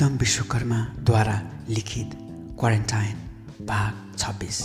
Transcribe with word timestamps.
गौतम 0.00 0.16
विश्वकर्माद्वारा 0.16 1.34
लिखित 1.68 2.10
क्वारेन्टाइन 2.58 3.16
भाग 3.66 4.18
छब्बिस। 4.18 4.60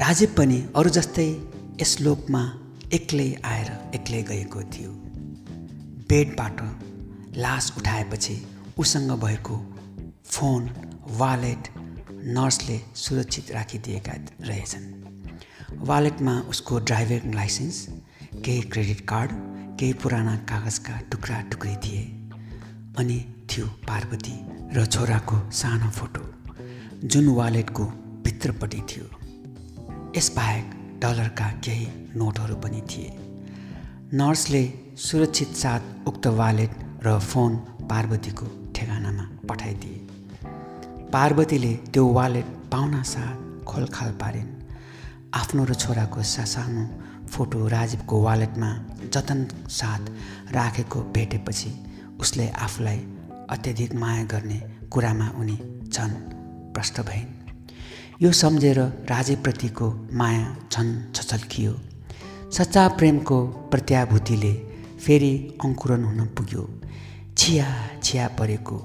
राजीव 0.00 0.34
पनि 0.38 0.58
अरू 0.76 0.90
जस्तै 0.90 1.24
यस 1.80 1.96
लोकमा 2.00 2.42
एक्लै 2.92 3.26
आएर 3.44 3.70
एक्लै 3.94 4.22
गएको 4.22 4.62
थियो। 4.62 4.90
बेडबाट 6.10 6.60
लास 7.36 7.72
उठाएपछि 7.78 8.36
उसँग 8.78 9.10
भएको 9.20 9.56
फोन 10.24 10.70
वालेट 11.16 11.68
नर्सले 12.12 12.80
सुरक्षित 12.94 13.50
राखिदिएका 13.50 14.12
रहेछन्। 14.40 15.84
वालेटमा 15.84 16.38
उसको 16.48 16.78
ड्राइभिङ 16.80 17.34
लाइसेन्स 17.34 17.86
केही 18.44 18.60
क्रेडिट 18.60 19.00
कार्ड 19.00 19.32
केही 19.80 19.92
पुराना 19.92 20.36
कागजका 20.50 21.00
टुक्रा 21.12 21.40
टुक्री 21.40 21.76
थिए। 21.76 22.04
अनि 22.98 23.33
थियो 23.50 23.66
पार्वती 23.66 24.34
र 24.76 24.84
छोराको 24.86 25.36
सानो 25.50 25.90
फोटो 25.90 26.22
जुन 27.04 27.28
वालेटको 27.28 27.84
भित्रपट्टि 28.24 28.80
थियो। 28.80 29.06
यसबाहेक 30.16 30.70
डलरका 31.02 31.48
केही 31.64 31.86
नोटहरू 32.16 32.56
पनि 32.56 32.80
थिए। 32.90 33.10
नर्सले 34.14 34.62
सुरक्षित 34.98 35.54
साथ 35.54 36.08
उक्त 36.08 36.26
वालेट 36.26 36.70
र 37.04 37.18
फोन 37.20 37.56
पार्वतीको 37.90 38.46
ठेगानामा 38.76 39.24
पठाइदिए। 39.48 40.00
पार्वतीले 41.12 41.72
त्यो 41.92 42.06
वालेट 42.08 42.46
पाउना 42.72 43.02
साथ 43.02 43.64
खोलखाल 43.64 44.12
पारिन्। 44.12 44.52
आफ्नो 45.34 45.64
र 45.64 45.74
छोराको 45.74 46.22
सासानो 46.22 46.84
फोटो 47.28 47.66
राजीवको 47.68 48.22
वालेटमा 48.22 48.70
जतन 49.14 49.46
साथ 49.70 50.02
राखेको 50.54 51.00
भेटेपछि 51.14 51.70
उसले 52.20 52.48
आफूलाई 52.48 52.98
अत्यधिक 53.50 53.94
माया 53.94 54.24
गर्ने 54.24 54.62
कुरामा 54.90 55.28
उनी 55.28 55.56
झन् 55.88 56.14
प्रष्ट 56.74 57.00
भइन्। 57.00 57.32
यो 58.22 58.32
सम्झेर 58.32 58.78
राजेप्रतिको 58.80 60.08
माया 60.12 60.56
झन् 60.72 61.12
छचल्कियो। 61.14 61.80
सच्चा 62.52 62.88
प्रेमको 62.88 63.46
प्रत्याभूतिले 63.46 64.54
फेरि 65.06 65.58
अङ्कुरण 65.64 66.04
हुन 66.04 66.26
पुग्यो। 66.26 66.80
छिया 67.38 67.90
छिया 68.02 68.28
परेको 68.28 68.76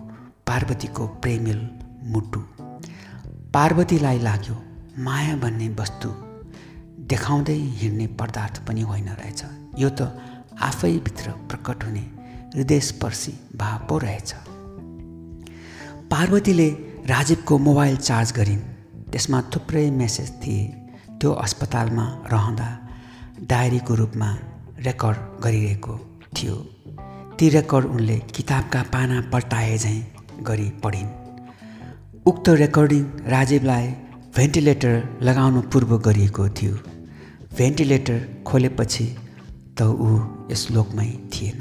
पार्वतीको 0.47 1.07
प्रेमिल 1.07 1.69
मुटु। 2.03 2.39
पार्वतीलाई 3.53 4.19
लाग्यो 4.19 4.63
माया 4.99 5.35
भन्ने 5.35 5.69
वस्तु। 5.69 6.09
देखाउँदै 7.07 7.53
हिँड्ने 7.53 8.07
पदार्थ 8.07 8.67
पनि 8.67 8.81
होइन 8.81 9.09
रहेछ। 9.09 9.43
यो 9.79 9.89
त 9.89 10.01
आफैभित्र 10.61 11.31
प्रकट 11.31 11.83
हुने 11.83 11.99
हृदयस्पर्शी 12.55 13.39
भाव 13.55 13.87
पो 13.87 13.97
रहेछ। 13.97 14.33
पार्वतीले 16.11 16.69
राजीवको 17.05 17.57
मोबाइल 17.57 17.95
चार्ज 17.97 18.31
गरिन्। 18.31 18.59
त्यसमा 19.11 19.41
थुप्रै 19.41 19.91
मेसेज 19.91 20.29
थिए। 20.31 20.63
त्यो 21.21 21.31
अस्पतालमा 21.31 22.05
रहँदा 22.33 22.89
डायरीको 23.41 23.95
रूपमा 23.95 24.29
रेकर्ड 24.79 25.17
गरिरहेको 25.43 25.93
थियो। 26.37 26.55
ती 27.39 27.49
रेकर्ड 27.49 27.85
उनले 27.85 28.17
किताबका 28.19 28.83
पाना 28.83 29.21
पल्टाए 29.21 29.77
झैँ 29.77 30.01
गरी 30.41 30.69
पढिन्। 30.69 31.09
उक्त 32.25 32.49
रेकर्डिङ 32.49 33.03
राजीवलाई 33.27 33.87
भेन्टिलेटर 34.35 35.19
लगाउनु 35.21 35.61
पूर्व 35.61 35.97
गरिएको 35.97 36.49
थियो। 36.49 36.75
भेन्टिलेटर 37.57 38.43
खोलेपछि 38.47 39.07
त 39.77 39.81
ऊ 39.81 40.09
यस 40.51 40.67
लोकमै 40.71 41.09
थिएन। 41.33 41.59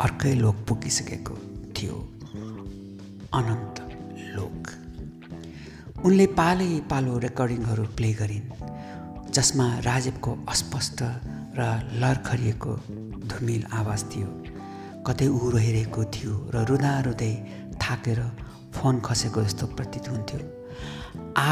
अर्कै 0.00 0.34
लोक 0.34 0.56
पुगिसकेको 0.68 1.34
थियो। 1.76 1.96
अनन्त। 3.34 3.89
उनले 6.00 6.26
पालै 6.36 6.66
पालो 6.90 7.14
रेकर्डिङहरू 7.22 7.82
प्ले 7.96 8.10
गरिन् 8.18 8.52
जसमा 9.36 9.66
राजीवको 9.86 10.30
अस्पष्ट 10.48 10.98
र 11.58 11.64
लरखरिएको 12.02 12.72
धुमिल 13.30 13.62
आवाज 13.80 14.00
थियो। 14.12 14.28
कतै 15.06 15.26
ऊ 15.28 15.50
रहिरहेको 15.54 16.02
थियो 16.14 16.34
र 16.54 16.62
रुँदा 16.70 16.92
रुँदै 17.06 17.34
थाकेर 17.82 18.20
फोन 18.74 19.00
खसेको 19.06 19.40
जस्तो 19.44 19.66
प्रतीत 19.76 20.08
हुन्थ्यो। 20.12 20.40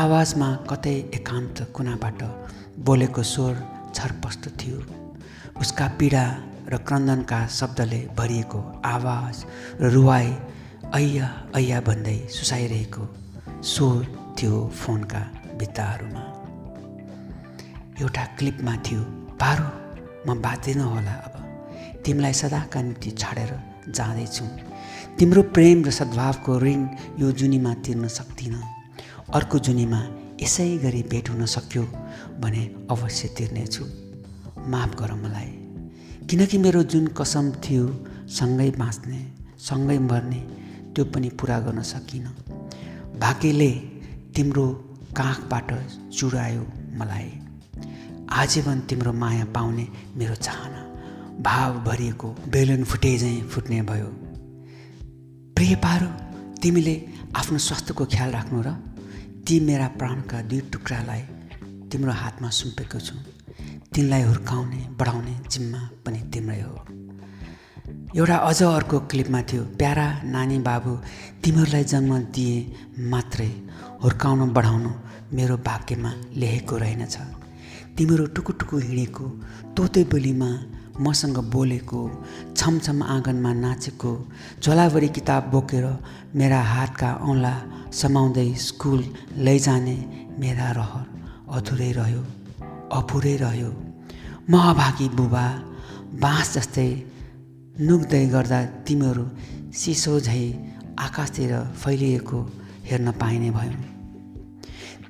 आवाजमा 0.00 0.48
कतै 0.70 0.96
एकान्त 1.18 1.56
कुनाबाट 1.76 2.20
बोलेको 2.88 3.22
स्वर 3.32 3.54
छरपष्ट 3.96 4.48
थियो। 4.60 4.78
उसका 5.60 5.86
पीडा 5.98 6.24
र 6.72 6.76
क्रन्दनका 6.88 7.40
शब्दले 7.58 8.00
भरिएको 8.18 8.60
आवाज 8.96 9.34
र 9.82 9.92
रुवाई 9.96 10.32
ऐया 11.00 11.28
ऐया 11.60 11.78
भन्दै 11.88 12.18
सुसाइरहेको 12.36 13.04
स्वर 13.74 14.02
थियो 14.38 14.70
फोनका 14.70 15.20
भित्ताहरूमा। 15.58 16.22
एउटा 18.00 18.24
क्लिपमा 18.38 18.76
थियो 18.76 19.02
पारो 19.34 19.68
म 20.26 20.40
बाँच्दिनँ 20.42 20.84
होला 20.84 21.12
अब। 21.12 21.34
तिमीलाई 22.04 22.32
सदाका 22.32 22.82
निम्ति 22.82 23.10
छाडेर 23.10 23.50
जाँदैछु। 23.88 24.44
तिम्रो 25.18 25.42
प्रेम 25.42 25.84
र 25.84 25.90
सद्भावको 25.90 26.58
ऋण 26.58 26.86
यो 27.18 27.32
जुनीमा 27.32 27.74
तिर्न 27.74 28.08
सक्दिनँ। 28.08 28.62
अर्को 29.34 29.58
जुनीमा 29.58 30.00
यसै 30.42 30.68
गरी 30.78 31.02
भेट 31.02 31.30
हुन 31.30 31.44
सक्यो 31.46 31.82
भने 32.40 32.62
अवश्य 32.90 33.28
तिर्नेछु। 33.28 33.84
माफ 34.70 34.94
गर 34.94 35.12
मलाई। 35.14 35.52
किनकि 36.30 36.58
मेरो 36.58 36.82
जुन 36.82 37.06
कसम 37.18 37.50
थियो 37.64 37.84
सँगै 38.28 38.70
बाँच्ने 38.70 39.20
सँगै 39.58 39.98
मर्ने 39.98 40.40
त्यो 40.94 41.04
पनि 41.04 41.28
पुरा 41.28 41.58
गर्न 41.60 41.82
सकिनँ। 41.82 42.34
भाग्यले 43.18 43.97
तिम्रो 44.38 44.66
काखबाट 45.18 45.70
चुडायो 46.14 46.62
मलाई। 46.94 47.30
आजीवन 48.30 48.80
तिम्रो 48.80 49.12
माया 49.12 49.44
पाउने 49.44 49.86
मेरो 50.16 50.34
चाहना। 50.34 50.82
भाव 51.42 51.78
भरिएको 51.84 52.28
बेलुन 52.48 52.84
फुटे 52.84 53.18
झैँ 53.18 53.40
फुट्ने 53.42 53.82
भयो। 53.82 54.06
प्रिय 55.56 55.74
पारो 55.74 56.06
तिमीले 56.62 56.94
आफ्नो 57.34 57.58
स्वास्थ्यको 57.58 58.04
ख्याल 58.06 58.30
राख्नु 58.30 58.62
र 58.62 58.70
ती 59.42 59.58
मेरा 59.60 59.88
प्राणका 59.98 60.42
दुई 60.42 60.60
टुक्रालाई 60.70 61.22
तिम्रो 61.90 62.12
हातमा 62.12 62.50
सुम्पेको 62.50 62.98
छु। 63.00 63.16
तिनलाई 63.94 64.22
हुर्काउने 64.22 64.80
बढाउने 64.94 65.34
जिम्मा 65.50 65.90
पनि 66.06 66.20
तिम्रै 66.30 66.60
हो। 66.60 66.74
एउटा 68.16 68.36
अझ 68.48 68.62
अर्को 68.62 68.98
क्लिपमा 69.10 69.40
थियो 69.48 69.62
प्यारा 69.78 70.04
नानी 70.24 70.58
बाबु 70.64 70.92
तिमीहरूलाई 71.44 71.84
जन्म 71.92 72.12
दिए 72.34 72.54
मात्रै 73.12 73.48
हुर्काउनु 74.02 74.46
बढाउनु 74.56 74.90
मेरो 75.36 75.56
भाग्यमा 75.66 76.12
लेखेको 76.40 76.76
रहेनछ। 76.82 77.16
तिमीहरू 77.96 78.24
टुकुटुकु 78.34 78.76
हिँडेको 78.84 79.26
तोते 79.76 80.04
बोलीमा 80.12 80.48
मसँग 81.04 81.38
बोलेको 81.54 82.00
छमछम 82.56 83.02
आँगनमा 83.14 83.52
नाचेको 83.64 84.12
झोलाभरि 84.62 85.08
किताब 85.16 85.50
बोकेर 85.52 85.86
मेरा 86.40 86.60
हातका 86.72 87.10
औँला 87.28 87.54
समाउँदै 88.00 88.48
स्कुल 88.66 89.04
लैजाने 89.44 89.96
मेरा 90.40 90.70
रहर 90.80 91.04
अधुरै 91.56 91.90
रह्यो 92.00 92.24
अपुरै 92.98 93.36
रह्यो। 93.44 93.70
म 94.50 94.52
अभागी 94.72 95.08
बुबा 95.18 95.46
बाँस 96.24 96.56
जस्तै 96.56 96.90
नुग्दै 97.80 98.26
गर्दा 98.26 98.58
तिमीहरू 98.86 99.24
सिसो 99.80 100.12
झै 100.20 100.44
आकाशतिर 100.98 101.52
फैलिएको 101.82 102.38
हेर्न 102.88 103.08
पाइने 103.20 103.50
भयो। 103.50 103.74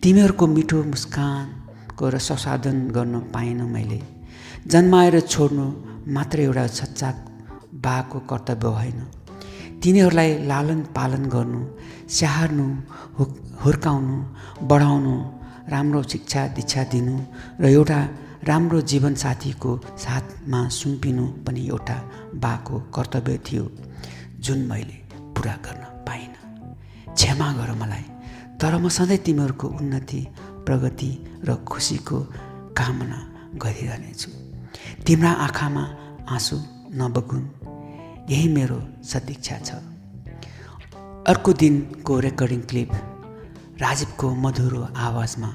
तिमीहरूको 0.02 0.46
मिठो 0.46 0.78
मुस्कानको 0.92 2.04
र 2.12 2.18
ससाधन 2.28 2.78
गर्न 2.96 3.14
पाइनँ 3.34 3.68
मैले। 3.74 4.00
जन्माएर 4.68 5.16
छोड्नु 5.32 5.66
मात्र 6.14 6.38
एउटा 6.40 6.66
सच्चा 6.80 7.08
बाको 7.84 8.18
कर्तव्य 8.30 8.68
होइन। 8.76 9.00
तिनीहरूलाई 9.80 10.30
लालन 10.50 10.80
पालन 10.96 11.24
गर्नु 11.34 11.60
स्याहार्नु 12.16 12.66
हुर्काउनु 13.64 14.16
बढाउनु 14.70 15.14
राम्रो 15.72 16.02
शिक्षा 16.12 16.46
दीक्षा 16.56 16.82
दिनु 16.92 17.16
र 17.60 17.64
एउटा 17.72 18.00
राम्रो 18.44 18.80
जीवनसाथीको 18.80 19.70
साथमा 19.98 20.68
सुम्पिनु 20.68 21.26
पनि 21.46 21.66
एउटा 21.68 21.96
बाको 22.34 22.80
कर्तव्य 22.94 23.38
थियो 23.46 23.64
जुन 24.40 24.58
मैले 24.58 24.98
पुरा 25.34 25.54
गर्न 25.66 25.82
पाइनँ। 26.06 27.14
क्षमा 27.14 27.52
गर 27.52 27.72
मलाई 27.74 28.06
तर 28.60 28.78
म 28.78 28.88
सधैँ 28.88 29.18
तिमीहरूको 29.18 29.68
उन्नति 29.68 30.20
प्रगति 30.66 31.10
र 31.44 31.54
खुसीको 31.66 32.18
कामना 32.78 33.18
गरिरहनेछु। 33.54 34.30
तिम्रा 35.06 35.32
आँखामा 35.46 35.84
आँसु 36.30 36.56
नबगुन् 36.94 37.46
यही 38.30 38.48
मेरो 38.48 38.78
सदिच्छा 39.04 39.58
छ। 39.58 39.70
अर्को 41.26 41.52
दिनको 41.52 42.18
रेकर्डिङ 42.20 42.60
क्लिप 42.60 42.90
राजीवको 43.82 44.34
मधुरो 44.34 44.82
आवाजमा 44.96 45.50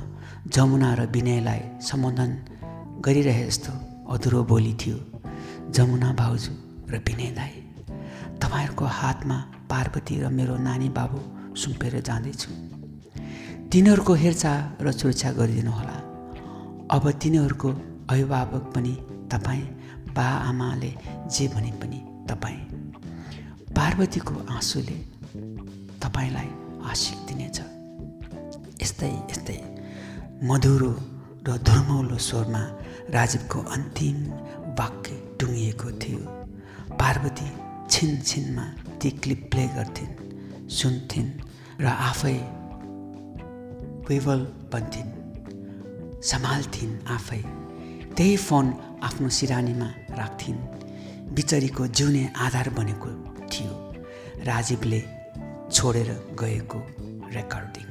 जमुना 0.48 0.94
र 0.94 1.06
विनयलाई 1.08 1.62
सम्बोधन 1.82 2.32
गरिरहे 3.02 3.46
जस्तो 3.48 3.72
अधुरो 4.14 4.44
बोली 4.44 4.74
थियो। 4.74 4.98
जमुना 5.72 6.14
भाउजू 6.14 6.54
र 6.92 6.98
विनय 6.98 7.32
दाई 7.32 7.54
तपाईँहरूको 8.42 8.86
हातमा 8.86 9.38
पार्वती 9.70 10.22
र 10.22 10.30
मेरो 10.30 10.58
नानी 10.58 10.90
बाबु 10.90 11.20
सुम्पेर 11.56 12.00
जाँदैछु। 12.02 12.52
तिनीहरूको 13.72 14.14
हेरचाह 14.14 14.84
र 14.84 14.92
सुरक्षा 14.92 15.32
गरिदिनुहोला। 15.32 15.98
अब 16.92 17.12
तिनीहरूको 17.12 17.70
अभिभावक 18.10 18.64
पनि 18.76 18.94
तपाईँ 19.32 19.66
बा 20.14 20.28
आमाले 20.50 20.92
जे 21.32 21.48
भने 21.48 21.72
पनि 21.82 22.00
तपाईँ। 22.30 22.62
पार्वतीको 23.74 24.36
आँसुले 24.50 24.98
तपाईँलाई 26.04 26.50
आशिक 26.86 27.20
दिनेछ। 27.28 27.60
यस्तै 28.82 29.10
यस्तै 29.32 29.58
मधुरो 30.44 30.92
र 31.48 31.58
धुर्मौलो 31.58 32.18
स्वरमा 32.18 32.60
राजीवको 33.10 33.60
अन्तिम 33.76 34.18
वाक्य 34.80 35.12
टुङ्गिएको 35.40 35.90
थियो। 35.92 36.20
पार्वती 36.96 37.48
छिन 37.92 38.12
छिनमा 38.22 38.66
ती 39.02 39.10
क्लिप 39.12 39.42
प्ले 39.52 39.66
गर्थिन् 39.68 40.70
सुन्थिन् 40.70 41.32
र 41.82 41.86
आफै 41.86 42.38
विवल 44.10 44.42
बन्थिन् 44.72 45.12
सम्हाल्थिन् 46.24 46.96
आफै। 47.08 47.42
त्यही 48.16 48.38
फोन 48.38 48.66
आफ्नो 49.04 49.30
सिरानीमा 49.30 49.90
राख्थिन्। 50.16 50.60
बिचरीको 51.36 51.88
जिउने 51.88 52.24
आधार 52.38 52.70
बनेको 52.70 53.10
थियो। 53.52 53.74
राजीवले 54.48 55.02
छोडेर 55.72 56.10
गएको 56.40 56.80
रेकर्डिङ। 57.36 57.88